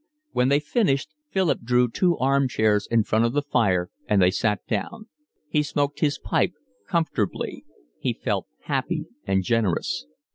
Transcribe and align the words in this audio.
When 0.31 0.49
they 0.49 0.59
finished, 0.59 1.09
Philip 1.29 1.59
drew 1.61 1.87
two 1.87 2.17
arm 2.17 2.47
chairs 2.47 2.87
in 2.89 3.03
front 3.03 3.23
of 3.23 3.33
the 3.33 3.43
fire, 3.43 3.91
and 4.07 4.19
they 4.19 4.31
sat 4.31 4.65
down. 4.65 5.09
He 5.47 5.61
smoked 5.61 5.99
his 5.99 6.17
pipe 6.17 6.53
comfortably. 6.87 7.65
He 7.99 8.13
felt 8.13 8.47
happy 8.61 9.05
and 9.27 9.43
generous. 9.43 10.07